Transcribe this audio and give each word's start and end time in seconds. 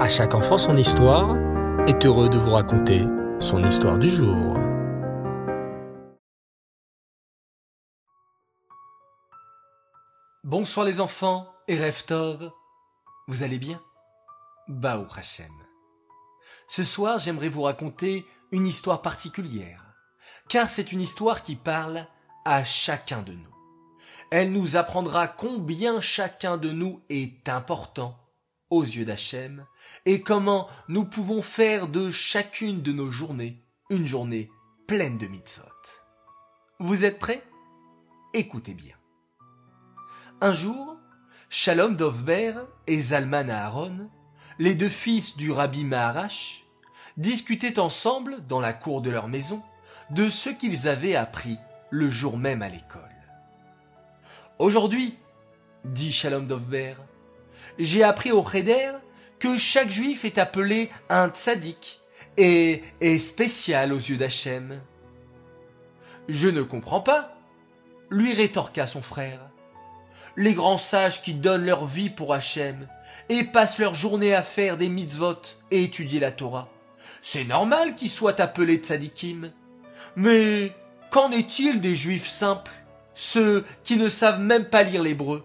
À 0.00 0.08
chaque 0.08 0.34
enfant 0.34 0.56
son 0.56 0.78
histoire 0.78 1.36
est 1.86 2.06
heureux 2.06 2.30
de 2.30 2.38
vous 2.38 2.52
raconter 2.52 3.04
son 3.38 3.62
histoire 3.62 3.98
du 3.98 4.08
jour. 4.08 4.56
Bonsoir 10.42 10.86
les 10.86 11.02
enfants 11.02 11.52
et 11.68 11.78
Reftov. 11.78 12.50
Vous 13.28 13.42
allez 13.42 13.58
bien? 13.58 13.78
Baou 14.68 15.04
Hashem. 15.14 15.52
Ce 16.66 16.82
soir, 16.82 17.18
j'aimerais 17.18 17.50
vous 17.50 17.64
raconter 17.64 18.24
une 18.52 18.66
histoire 18.66 19.02
particulière, 19.02 19.84
car 20.48 20.70
c'est 20.70 20.92
une 20.92 21.02
histoire 21.02 21.42
qui 21.42 21.56
parle 21.56 22.06
à 22.46 22.64
chacun 22.64 23.20
de 23.20 23.32
nous. 23.32 23.54
Elle 24.30 24.50
nous 24.50 24.76
apprendra 24.76 25.28
combien 25.28 26.00
chacun 26.00 26.56
de 26.56 26.70
nous 26.70 27.02
est 27.10 27.50
important 27.50 28.16
aux 28.70 28.82
yeux 28.82 29.04
d'Hachem 29.04 29.66
et 30.06 30.22
comment 30.22 30.68
nous 30.88 31.04
pouvons 31.04 31.42
faire 31.42 31.88
de 31.88 32.10
chacune 32.10 32.82
de 32.82 32.92
nos 32.92 33.10
journées 33.10 33.62
une 33.90 34.06
journée 34.06 34.50
pleine 34.86 35.18
de 35.18 35.26
mitzvot. 35.26 35.66
Vous 36.78 37.04
êtes 37.04 37.18
prêts? 37.18 37.42
Écoutez 38.32 38.74
bien. 38.74 38.94
Un 40.40 40.52
jour, 40.52 40.96
Shalom 41.48 41.96
Dovber 41.96 42.54
et 42.86 43.00
Zalman 43.00 43.50
Aaron, 43.50 44.08
les 44.58 44.76
deux 44.76 44.88
fils 44.88 45.36
du 45.36 45.50
rabbi 45.50 45.84
Maharash, 45.84 46.64
discutaient 47.16 47.80
ensemble 47.80 48.46
dans 48.46 48.60
la 48.60 48.72
cour 48.72 49.02
de 49.02 49.10
leur 49.10 49.28
maison 49.28 49.62
de 50.10 50.28
ce 50.28 50.48
qu'ils 50.48 50.88
avaient 50.88 51.16
appris 51.16 51.58
le 51.90 52.08
jour 52.08 52.38
même 52.38 52.62
à 52.62 52.68
l'école. 52.68 53.02
Aujourd'hui, 54.58 55.18
dit 55.84 56.12
Shalom 56.12 56.46
Dovber, 56.46 56.94
j'ai 57.78 58.02
appris 58.02 58.32
au 58.32 58.44
Cheder 58.44 58.92
que 59.38 59.56
chaque 59.56 59.90
juif 59.90 60.24
est 60.24 60.38
appelé 60.38 60.90
un 61.08 61.28
tzaddik 61.28 62.00
et 62.36 62.82
est 63.00 63.18
spécial 63.18 63.92
aux 63.92 63.98
yeux 63.98 64.16
d'Hachem. 64.16 64.80
Je 66.28 66.48
ne 66.48 66.62
comprends 66.62 67.00
pas, 67.00 67.36
lui 68.10 68.34
rétorqua 68.34 68.86
son 68.86 69.02
frère. 69.02 69.40
Les 70.36 70.54
grands 70.54 70.76
sages 70.76 71.22
qui 71.22 71.34
donnent 71.34 71.64
leur 71.64 71.86
vie 71.86 72.10
pour 72.10 72.34
Hachem 72.34 72.86
et 73.28 73.44
passent 73.44 73.78
leur 73.78 73.94
journée 73.94 74.34
à 74.34 74.42
faire 74.42 74.76
des 74.76 74.88
mitzvot 74.88 75.42
et 75.70 75.84
étudier 75.84 76.20
la 76.20 76.30
Torah. 76.32 76.68
C'est 77.22 77.44
normal 77.44 77.94
qu'ils 77.94 78.10
soient 78.10 78.40
appelés 78.40 78.76
tzaddikim. 78.76 79.50
Mais 80.16 80.72
qu'en 81.10 81.30
est-il 81.30 81.80
des 81.80 81.96
juifs 81.96 82.28
simples, 82.28 82.72
ceux 83.14 83.64
qui 83.82 83.96
ne 83.96 84.08
savent 84.08 84.40
même 84.40 84.66
pas 84.66 84.82
lire 84.82 85.02
l'hébreu? 85.02 85.44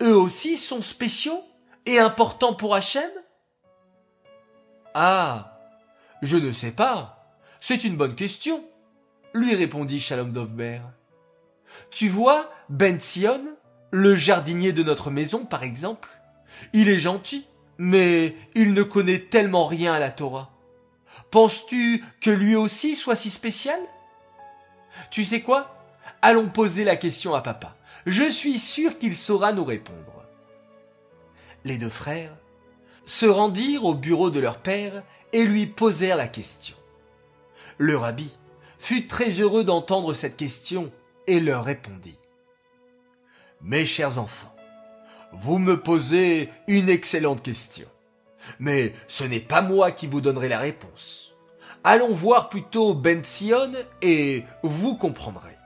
Eux 0.00 0.16
aussi 0.16 0.56
sont 0.56 0.82
spéciaux 0.82 1.42
et 1.86 1.98
importants 1.98 2.54
pour 2.54 2.74
Hachem? 2.74 3.10
Ah, 4.94 5.58
je 6.22 6.36
ne 6.36 6.52
sais 6.52 6.70
pas. 6.70 7.36
C'est 7.60 7.84
une 7.84 7.96
bonne 7.96 8.14
question, 8.14 8.64
lui 9.34 9.54
répondit 9.54 10.00
Shalom 10.00 10.32
Dovber. 10.32 10.80
Tu 11.90 12.08
vois, 12.08 12.50
Ben 12.68 13.00
Sion, 13.00 13.42
le 13.90 14.14
jardinier 14.14 14.72
de 14.72 14.82
notre 14.82 15.10
maison, 15.10 15.44
par 15.44 15.62
exemple, 15.62 16.08
il 16.72 16.88
est 16.88 17.00
gentil, 17.00 17.46
mais 17.78 18.36
il 18.54 18.74
ne 18.74 18.82
connaît 18.82 19.20
tellement 19.20 19.66
rien 19.66 19.94
à 19.94 19.98
la 19.98 20.10
Torah. 20.10 20.50
Penses-tu 21.30 22.04
que 22.20 22.30
lui 22.30 22.54
aussi 22.54 22.96
soit 22.96 23.16
si 23.16 23.30
spécial? 23.30 23.80
Tu 25.10 25.24
sais 25.24 25.42
quoi? 25.42 25.76
Allons 26.22 26.48
poser 26.48 26.84
la 26.84 26.96
question 26.96 27.34
à 27.34 27.40
papa. 27.40 27.76
Je 28.08 28.30
suis 28.30 28.58
sûr 28.58 28.96
qu'il 28.96 29.14
saura 29.14 29.52
nous 29.52 29.66
répondre. 29.66 30.24
Les 31.66 31.76
deux 31.76 31.90
frères 31.90 32.34
se 33.04 33.26
rendirent 33.26 33.84
au 33.84 33.94
bureau 33.94 34.30
de 34.30 34.40
leur 34.40 34.60
père 34.60 35.02
et 35.34 35.44
lui 35.44 35.66
posèrent 35.66 36.16
la 36.16 36.26
question. 36.26 36.74
Le 37.76 37.98
rabbi 37.98 38.30
fut 38.78 39.08
très 39.08 39.28
heureux 39.40 39.62
d'entendre 39.62 40.14
cette 40.14 40.38
question 40.38 40.90
et 41.26 41.38
leur 41.38 41.66
répondit. 41.66 42.16
Mes 43.60 43.84
chers 43.84 44.18
enfants, 44.18 44.56
vous 45.34 45.58
me 45.58 45.78
posez 45.78 46.48
une 46.66 46.88
excellente 46.88 47.42
question. 47.42 47.88
Mais 48.58 48.94
ce 49.06 49.24
n'est 49.24 49.38
pas 49.38 49.60
moi 49.60 49.92
qui 49.92 50.06
vous 50.06 50.22
donnerai 50.22 50.48
la 50.48 50.60
réponse. 50.60 51.34
Allons 51.84 52.14
voir 52.14 52.48
plutôt 52.48 52.94
Ben 52.94 53.22
Sion 53.22 53.72
et 54.00 54.44
vous 54.62 54.96
comprendrez. 54.96 55.58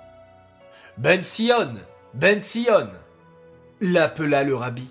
Ben 0.99 1.23
Sion, 1.23 1.77
Ben 2.15 2.43
Sion, 2.43 2.91
l'appela 3.81 4.45
le 4.45 4.55
rabbi. 4.55 4.87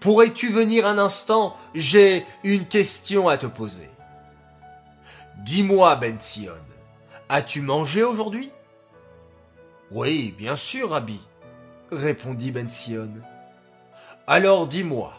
Pourrais-tu 0.00 0.50
venir 0.50 0.86
un 0.86 0.98
instant? 0.98 1.56
J'ai 1.74 2.26
une 2.42 2.66
question 2.66 3.26
à 3.26 3.38
te 3.38 3.46
poser. 3.46 3.88
Dis-moi, 5.38 5.96
Ben 5.96 6.20
Sion, 6.20 6.52
as-tu 7.30 7.62
mangé 7.62 8.02
aujourd'hui? 8.02 8.50
Oui, 9.90 10.34
bien 10.36 10.56
sûr, 10.56 10.90
rabbi, 10.90 11.20
répondit 11.90 12.50
Ben 12.50 12.68
Sion. 12.68 13.08
Alors 14.26 14.66
dis-moi, 14.66 15.14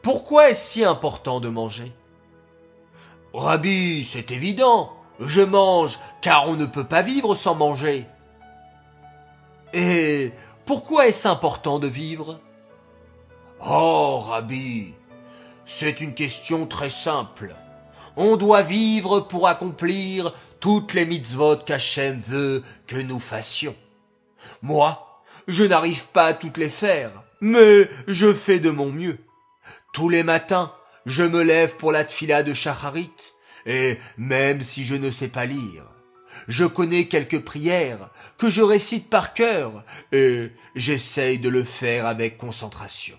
pourquoi 0.00 0.48
est-ce 0.48 0.70
si 0.70 0.84
important 0.84 1.40
de 1.40 1.50
manger? 1.50 1.92
Rabbi, 3.34 4.02
c'est 4.04 4.30
évident, 4.30 4.94
je 5.20 5.42
mange 5.42 5.98
car 6.22 6.48
on 6.48 6.54
ne 6.56 6.64
peut 6.64 6.84
pas 6.84 7.02
vivre 7.02 7.34
sans 7.34 7.54
manger. 7.54 8.06
Et 9.78 10.32
pourquoi 10.64 11.06
est-ce 11.06 11.28
important 11.28 11.78
de 11.78 11.86
vivre? 11.86 12.40
Oh, 13.60 14.20
Rabbi, 14.26 14.94
c'est 15.66 16.00
une 16.00 16.14
question 16.14 16.66
très 16.66 16.88
simple. 16.88 17.54
On 18.16 18.38
doit 18.38 18.62
vivre 18.62 19.20
pour 19.20 19.48
accomplir 19.48 20.32
toutes 20.60 20.94
les 20.94 21.04
mitzvot 21.04 21.58
qu'Hachem 21.58 22.18
veut 22.18 22.62
que 22.86 22.96
nous 22.96 23.20
fassions. 23.20 23.76
Moi, 24.62 25.22
je 25.46 25.64
n'arrive 25.64 26.06
pas 26.06 26.24
à 26.24 26.34
toutes 26.34 26.56
les 26.56 26.70
faire, 26.70 27.10
mais 27.42 27.90
je 28.08 28.32
fais 28.32 28.60
de 28.60 28.70
mon 28.70 28.90
mieux. 28.90 29.18
Tous 29.92 30.08
les 30.08 30.22
matins, 30.22 30.72
je 31.04 31.22
me 31.22 31.42
lève 31.42 31.76
pour 31.76 31.92
la 31.92 32.04
tfila 32.04 32.42
de 32.42 32.54
Shacharit, 32.54 33.12
et 33.66 33.98
même 34.16 34.62
si 34.62 34.86
je 34.86 34.94
ne 34.94 35.10
sais 35.10 35.28
pas 35.28 35.44
lire, 35.44 35.82
je 36.48 36.64
connais 36.64 37.08
quelques 37.08 37.44
prières 37.44 38.10
que 38.38 38.48
je 38.48 38.62
récite 38.62 39.10
par 39.10 39.32
cœur, 39.32 39.84
et 40.12 40.52
j'essaye 40.74 41.38
de 41.38 41.48
le 41.48 41.64
faire 41.64 42.06
avec 42.06 42.38
concentration. 42.38 43.18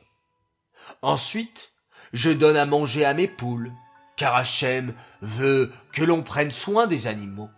Ensuite, 1.02 1.72
je 2.14 2.32
donne 2.32 2.58
à 2.58 2.66
manger 2.66 3.06
à 3.06 3.14
mes 3.14 3.28
poules, 3.28 3.72
car 4.16 4.36
Hachem 4.36 4.94
veut 5.22 5.72
que 5.92 6.04
l'on 6.04 6.24
prenne 6.24 6.52
soin 6.52 6.88
des 6.88 7.08
animaux. 7.08 7.50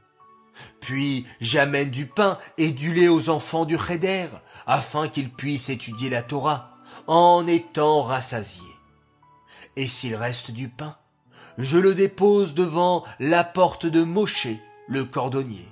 Puis 0.82 1.26
j'amène 1.40 1.90
du 1.90 2.06
pain 2.06 2.38
et 2.58 2.72
du 2.72 2.94
lait 2.94 3.08
aux 3.08 3.30
enfants 3.30 3.66
du 3.66 3.78
Cheder, 3.78 4.28
afin 4.68 5.08
qu'ils 5.08 5.32
puissent 5.32 5.70
étudier 5.70 6.10
la 6.10 6.22
Torah, 6.22 6.78
en 7.08 7.48
étant 7.48 8.04
rassasiés. 8.04 8.64
Et 9.76 9.88
s'il 9.88 10.16
reste 10.16 10.52
du 10.52 10.68
pain, 10.68 10.98
je 11.58 11.78
le 11.78 11.94
dépose 11.94 12.54
devant 12.54 13.06
la 13.20 13.44
porte 13.44 13.86
de 13.86 14.04
Moshe, 14.04 14.48
le 14.90 15.06
cordonnier. 15.06 15.68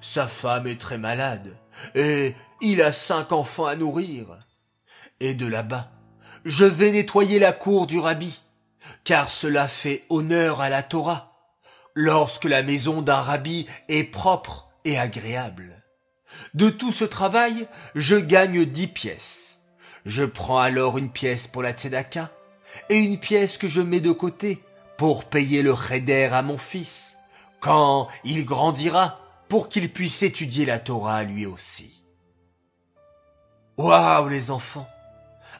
Sa 0.00 0.26
femme 0.26 0.66
est 0.66 0.80
très 0.80 0.98
malade, 0.98 1.56
et 1.94 2.34
il 2.60 2.82
a 2.82 2.92
cinq 2.92 3.32
enfants 3.32 3.66
à 3.66 3.76
nourrir. 3.76 4.26
Et 5.20 5.34
de 5.34 5.46
là-bas, 5.46 5.90
je 6.44 6.64
vais 6.64 6.92
nettoyer 6.92 7.38
la 7.38 7.52
cour 7.52 7.86
du 7.86 7.98
rabbi, 7.98 8.40
car 9.04 9.28
cela 9.28 9.68
fait 9.68 10.02
honneur 10.10 10.60
à 10.60 10.68
la 10.68 10.82
Torah, 10.82 11.32
lorsque 11.94 12.44
la 12.44 12.62
maison 12.62 13.02
d'un 13.02 13.20
rabbi 13.20 13.66
est 13.88 14.04
propre 14.04 14.68
et 14.84 14.98
agréable. 14.98 15.82
De 16.54 16.70
tout 16.70 16.92
ce 16.92 17.04
travail, 17.04 17.66
je 17.94 18.16
gagne 18.16 18.64
dix 18.64 18.86
pièces. 18.86 19.60
Je 20.04 20.24
prends 20.24 20.58
alors 20.58 20.98
une 20.98 21.10
pièce 21.10 21.46
pour 21.46 21.62
la 21.62 21.72
tzedaka 21.72 22.30
et 22.88 22.96
une 22.96 23.18
pièce 23.18 23.58
que 23.58 23.68
je 23.68 23.80
mets 23.80 24.00
de 24.00 24.12
côté 24.12 24.62
pour 24.96 25.24
payer 25.24 25.62
le 25.62 25.74
cheder 25.76 26.30
à 26.32 26.42
mon 26.42 26.58
fils, 26.58 27.18
quand 27.62 28.08
il 28.24 28.44
grandira, 28.44 29.20
pour 29.48 29.68
qu'il 29.68 29.90
puisse 29.92 30.22
étudier 30.22 30.66
la 30.66 30.80
Torah 30.80 31.22
lui 31.22 31.46
aussi. 31.46 32.04
Waouh, 33.78 34.28
les 34.28 34.50
enfants! 34.50 34.88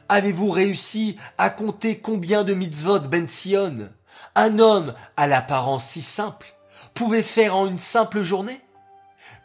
Avez-vous 0.09 0.51
réussi 0.51 1.17
à 1.37 1.49
compter 1.49 1.99
combien 1.99 2.43
de 2.43 2.53
mitzvot 2.53 2.99
Ben 2.99 3.29
Sion, 3.29 3.89
un 4.35 4.59
homme 4.59 4.93
à 5.15 5.27
l'apparence 5.27 5.85
si 5.85 6.01
simple, 6.01 6.53
pouvait 6.93 7.23
faire 7.23 7.55
en 7.55 7.67
une 7.67 7.79
simple 7.79 8.21
journée? 8.21 8.59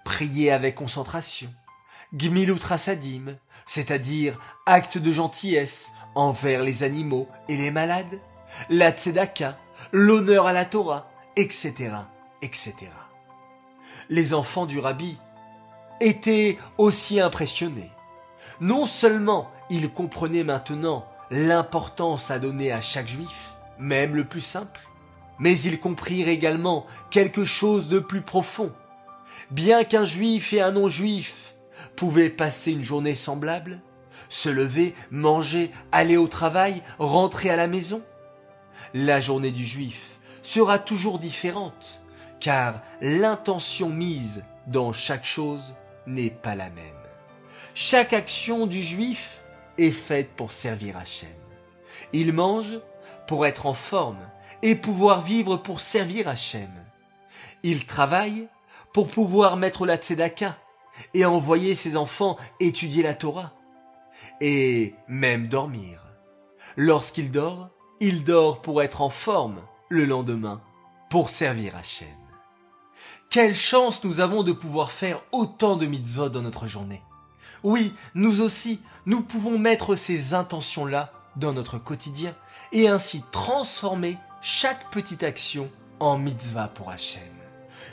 Prier 0.04 0.50
avec 0.50 0.74
concentration, 0.74 1.52
gmilut 2.12 2.60
rasadim, 2.60 3.36
c'est-à-dire 3.66 4.38
acte 4.66 4.98
de 4.98 5.12
gentillesse 5.12 5.92
envers 6.16 6.64
les 6.64 6.82
animaux 6.82 7.28
et 7.48 7.56
les 7.56 7.70
malades, 7.70 8.20
la 8.68 8.90
tzedaka, 8.90 9.56
l'honneur 9.92 10.46
à 10.46 10.52
la 10.52 10.64
Torah, 10.64 11.08
etc., 11.36 11.92
etc. 12.42 12.74
Les 14.08 14.34
enfants 14.34 14.66
du 14.66 14.78
rabbi 14.78 15.18
étaient 16.00 16.58
aussi 16.76 17.20
impressionnés. 17.20 17.90
Non 18.60 18.86
seulement 18.86 19.50
ils 19.70 19.90
comprenaient 19.90 20.44
maintenant 20.44 21.06
l'importance 21.30 22.30
à 22.30 22.38
donner 22.38 22.72
à 22.72 22.80
chaque 22.80 23.08
juif, 23.08 23.52
même 23.78 24.14
le 24.14 24.24
plus 24.24 24.40
simple. 24.40 24.80
Mais 25.38 25.58
ils 25.60 25.78
comprirent 25.78 26.28
également 26.28 26.86
quelque 27.10 27.44
chose 27.44 27.88
de 27.88 27.98
plus 27.98 28.22
profond. 28.22 28.72
Bien 29.50 29.84
qu'un 29.84 30.04
juif 30.04 30.52
et 30.52 30.60
un 30.60 30.72
non-juif 30.72 31.54
pouvaient 31.96 32.30
passer 32.30 32.72
une 32.72 32.82
journée 32.82 33.14
semblable, 33.14 33.80
se 34.28 34.48
lever, 34.48 34.94
manger, 35.10 35.70
aller 35.92 36.16
au 36.16 36.26
travail, 36.26 36.82
rentrer 36.98 37.50
à 37.50 37.56
la 37.56 37.68
maison, 37.68 38.02
la 38.94 39.20
journée 39.20 39.52
du 39.52 39.64
juif 39.64 40.18
sera 40.42 40.78
toujours 40.78 41.18
différente, 41.18 42.02
car 42.40 42.80
l'intention 43.00 43.88
mise 43.88 44.44
dans 44.66 44.92
chaque 44.92 45.24
chose 45.24 45.74
n'est 46.06 46.30
pas 46.30 46.54
la 46.54 46.70
même. 46.70 46.84
Chaque 47.74 48.12
action 48.12 48.66
du 48.66 48.82
juif 48.82 49.42
est 49.76 49.90
faite 49.90 50.30
pour 50.36 50.52
servir 50.52 50.96
Hachem. 50.96 51.28
Il 52.12 52.32
mange 52.32 52.80
pour 53.26 53.46
être 53.46 53.66
en 53.66 53.74
forme 53.74 54.18
et 54.62 54.74
pouvoir 54.74 55.20
vivre 55.20 55.56
pour 55.56 55.80
servir 55.80 56.28
Hachem. 56.28 56.70
Il 57.62 57.86
travaille 57.86 58.48
pour 58.92 59.08
pouvoir 59.08 59.56
mettre 59.56 59.86
la 59.86 59.96
tzedaka 59.96 60.56
et 61.14 61.24
envoyer 61.24 61.74
ses 61.74 61.96
enfants 61.96 62.36
étudier 62.60 63.02
la 63.02 63.14
Torah. 63.14 63.52
Et 64.40 64.94
même 65.06 65.46
dormir. 65.46 66.04
Lorsqu'il 66.76 67.30
dort, 67.30 67.70
il 68.00 68.24
dort 68.24 68.60
pour 68.62 68.82
être 68.82 69.02
en 69.02 69.10
forme 69.10 69.60
le 69.88 70.04
lendemain, 70.04 70.60
pour 71.08 71.30
servir 71.30 71.76
Hachem. 71.76 72.08
Quelle 73.30 73.54
chance 73.54 74.04
nous 74.04 74.20
avons 74.20 74.42
de 74.42 74.52
pouvoir 74.52 74.90
faire 74.90 75.20
autant 75.32 75.76
de 75.76 75.84
mitzvot 75.84 76.30
dans 76.30 76.40
notre 76.40 76.66
journée. 76.66 77.02
Oui, 77.62 77.92
nous 78.14 78.40
aussi, 78.40 78.80
nous 79.04 79.20
pouvons 79.20 79.58
mettre 79.58 79.96
ces 79.96 80.32
intentions-là 80.32 81.12
dans 81.36 81.52
notre 81.52 81.76
quotidien 81.76 82.34
et 82.72 82.88
ainsi 82.88 83.22
transformer 83.30 84.16
chaque 84.40 84.90
petite 84.90 85.24
action 85.24 85.68
en 86.00 86.16
mitzvah 86.16 86.68
pour 86.68 86.90
Hachem. 86.90 87.20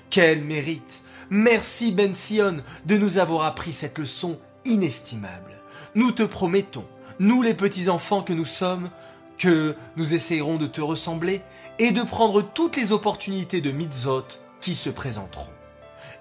Quel 0.10 0.42
mérite 0.42 1.04
Merci 1.30 1.92
Ben 1.92 2.16
Sion 2.16 2.58
de 2.86 2.98
nous 2.98 3.18
avoir 3.18 3.44
appris 3.44 3.74
cette 3.74 4.00
leçon 4.00 4.40
inestimable. 4.64 5.60
Nous 5.96 6.14
te 6.14 6.24
promettons, 6.24 6.86
nous 7.20 7.42
les 7.42 7.56
petits-enfants 7.56 8.22
que 8.22 8.32
nous 8.32 8.46
sommes, 8.46 8.90
que 9.38 9.76
nous 9.98 10.14
essayerons 10.14 10.56
de 10.56 10.68
te 10.68 10.80
ressembler 10.80 11.42
et 11.78 11.92
de 11.92 12.04
prendre 12.04 12.42
toutes 12.42 12.78
les 12.78 12.94
opportunités 12.94 13.60
de 13.60 13.72
mitzvot 13.72 14.45
qui 14.62 14.76
se 14.76 14.90
présenteront. 14.90 15.52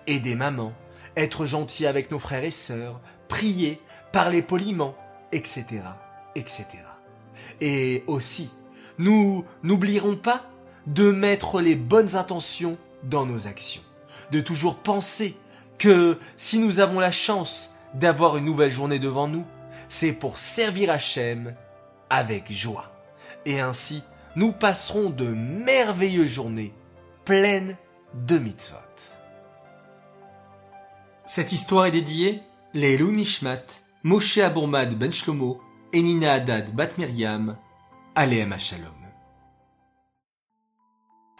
Aider 0.07 0.35
maman, 0.35 0.73
être 1.17 1.47
gentil 1.47 1.87
avec 1.87 2.11
nos 2.11 2.19
frères 2.19 2.45
et 2.45 2.51
sœurs, 2.51 3.01
prier, 3.29 3.81
parler 4.13 4.43
poliment, 4.43 4.95
etc., 5.33 5.65
etc. 6.35 6.67
Et 7.61 8.05
aussi, 8.07 8.51
nous 8.99 9.45
n'oublierons 9.63 10.17
pas 10.17 10.45
de 10.87 11.11
mettre 11.11 11.61
les 11.61 11.77
bonnes 11.77 12.17
intentions 12.17 12.77
dans 13.03 13.27
nos 13.27 13.47
actions, 13.47 13.83
de 14.31 14.41
toujours 14.41 14.77
penser 14.77 15.37
que 15.79 16.19
si 16.37 16.59
nous 16.59 16.81
avons 16.81 17.01
la 17.01 17.11
chance 17.11 17.73
d'avoir 17.95 18.37
une 18.37 18.45
nouvelle 18.45 18.71
journée 18.71 18.99
devant 18.99 19.29
nous, 19.29 19.45
c'est 19.89 20.13
pour 20.13 20.39
servir 20.39 20.91
Hachem 20.91 21.55
avec 22.11 22.51
joie. 22.51 22.93
Et 23.47 23.61
ainsi, 23.61 24.03
nous 24.37 24.53
passerons 24.53 25.11
de 25.11 25.27
merveilleuses 25.27 26.29
journées 26.29 26.73
pleines 27.25 27.77
de 28.15 28.39
mitzvot. 28.39 28.79
Cette 31.25 31.53
histoire 31.53 31.87
est 31.87 31.91
dédiée 31.91 32.43
les 32.75 32.99
Nishmat, 32.99 33.65
Moshe 34.03 34.39
Abourmad 34.39 34.99
Ben 34.99 35.13
Shlomo 35.13 35.61
et 35.93 36.03
Nina 36.03 36.35
Haddad 36.35 36.75
Bat 36.75 36.99
Miriam, 36.99 37.57
Aleem 38.15 38.55
Shalom. 38.59 38.93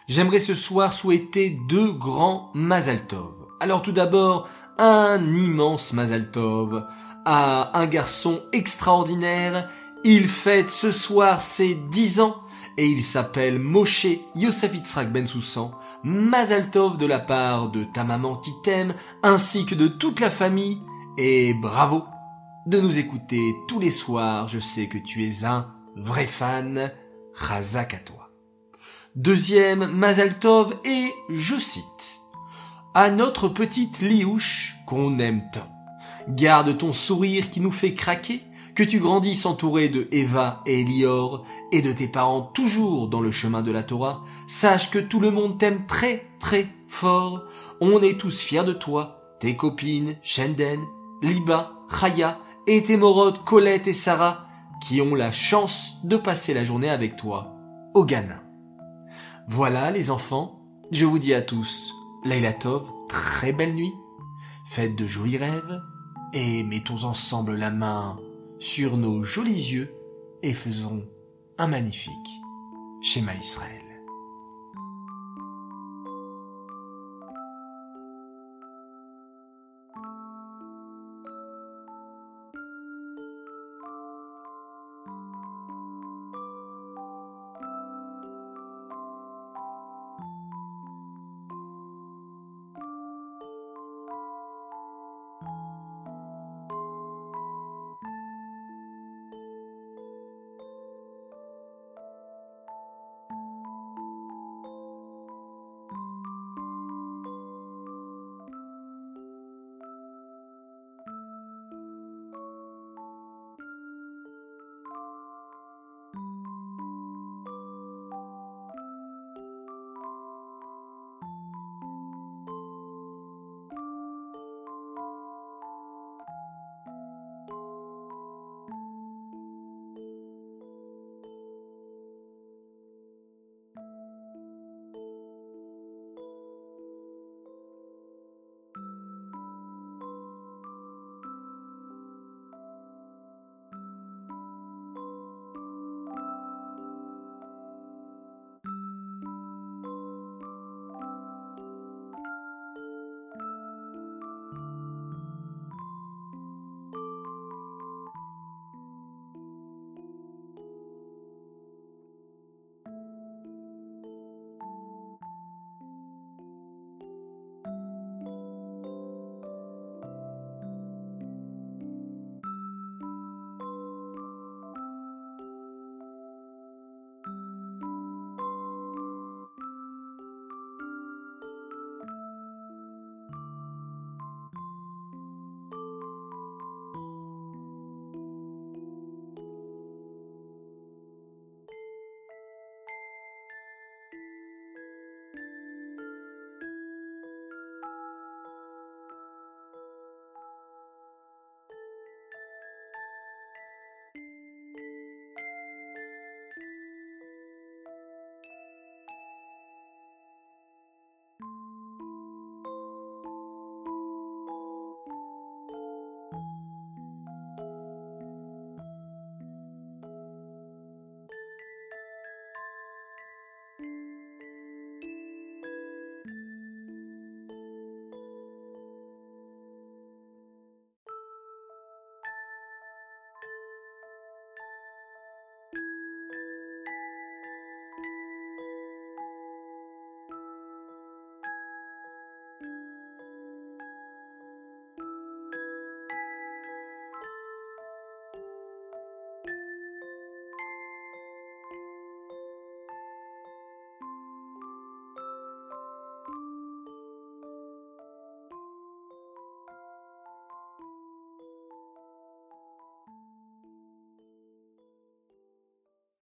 J'aimerais 0.07 0.39
ce 0.39 0.53
soir 0.53 0.93
souhaiter 0.93 1.57
deux 1.67 1.91
grands 1.93 2.51
Mazal 2.53 3.07
Tov. 3.07 3.47
Alors 3.59 3.81
tout 3.81 3.91
d'abord, 3.91 4.47
un 4.77 5.21
immense 5.33 5.93
Mazal 5.93 6.31
Tov 6.31 6.85
à 7.25 7.77
un 7.77 7.87
garçon 7.87 8.41
extraordinaire. 8.53 9.69
Il 10.03 10.27
fête 10.27 10.69
ce 10.69 10.91
soir 10.91 11.41
ses 11.41 11.73
dix 11.73 12.21
ans 12.21 12.44
et 12.77 12.87
il 12.87 13.03
s'appelle 13.03 13.59
Moshe 13.59 14.07
Yosef 14.35 14.71
Ben 15.11 15.27
Soussan, 15.27 15.71
Mazal 16.03 16.69
Tov 16.71 16.97
de 16.97 17.05
la 17.05 17.19
part 17.19 17.69
de 17.69 17.83
ta 17.83 18.03
maman 18.03 18.35
qui 18.37 18.51
t'aime, 18.63 18.93
ainsi 19.23 19.65
que 19.65 19.75
de 19.75 19.87
toute 19.87 20.19
la 20.19 20.29
famille, 20.29 20.79
et 21.17 21.53
bravo 21.53 22.05
de 22.65 22.79
nous 22.79 22.97
écouter 22.97 23.55
tous 23.67 23.79
les 23.79 23.91
soirs, 23.91 24.47
je 24.47 24.59
sais 24.59 24.87
que 24.87 24.97
tu 24.97 25.23
es 25.23 25.45
un 25.45 25.73
vrai 25.95 26.25
fan, 26.25 26.91
Razak 27.33 27.93
à 27.93 27.97
toi. 27.97 28.31
Deuxième 29.15 29.85
Mazal 29.85 30.39
Tov 30.39 30.75
et 30.83 31.13
je 31.29 31.55
cite, 31.55 32.21
à 32.93 33.11
notre 33.11 33.47
petite 33.47 34.01
Liouche 34.01 34.75
qu'on 34.85 35.19
aime 35.19 35.43
tant. 35.53 35.67
Garde 36.27 36.77
ton 36.77 36.91
sourire 36.91 37.49
qui 37.49 37.61
nous 37.61 37.71
fait 37.71 37.93
craquer, 37.93 38.43
que 38.75 38.83
tu 38.83 38.99
grandisses 38.99 39.45
entouré 39.45 39.87
de 39.87 40.07
Eva 40.11 40.61
et 40.65 40.81
Elior 40.81 41.45
et 41.71 41.81
de 41.81 41.93
tes 41.93 42.09
parents 42.09 42.41
toujours 42.41 43.07
dans 43.07 43.21
le 43.21 43.31
chemin 43.31 43.61
de 43.61 43.71
la 43.71 43.83
Torah, 43.83 44.23
sache 44.47 44.91
que 44.91 44.99
tout 44.99 45.21
le 45.21 45.31
monde 45.31 45.57
t'aime 45.57 45.85
très 45.87 46.27
très 46.39 46.67
fort. 46.87 47.45
On 47.79 48.01
est 48.01 48.19
tous 48.19 48.39
fiers 48.39 48.65
de 48.65 48.73
toi, 48.73 49.21
tes 49.39 49.55
copines, 49.55 50.17
Shenden, 50.21 50.81
Liba, 51.21 51.71
Chaya 51.89 52.39
et 52.67 52.83
tes 52.83 52.97
morottes 52.97 53.45
Colette 53.45 53.87
et 53.87 53.93
Sarah 53.93 54.47
qui 54.85 55.01
ont 55.01 55.15
la 55.15 55.31
chance 55.31 56.01
de 56.03 56.17
passer 56.17 56.53
la 56.53 56.65
journée 56.65 56.89
avec 56.89 57.15
toi 57.15 57.55
au 57.93 58.05
Ghana. 58.05 58.43
Voilà 59.47 59.89
les 59.89 60.11
enfants, 60.11 60.59
je 60.91 61.05
vous 61.05 61.19
dis 61.19 61.33
à 61.33 61.41
tous, 61.41 61.93
Leila 62.25 62.51
Tov, 62.51 62.91
très 63.07 63.53
belle 63.53 63.73
nuit, 63.73 63.93
faites 64.65 64.95
de 64.95 65.07
jolis 65.07 65.37
rêves 65.37 65.81
et 66.33 66.63
mettons 66.63 67.03
ensemble 67.03 67.55
la 67.55 67.71
main 67.71 68.17
sur 68.65 68.97
nos 68.97 69.23
jolis 69.23 69.73
yeux 69.73 69.93
et 70.41 70.55
faisons 70.55 71.07
un 71.59 71.67
magnifique 71.67 72.09
schéma 72.99 73.31
Israël. 73.35 73.84